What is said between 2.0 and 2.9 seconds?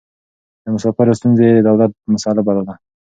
مسئله بلله.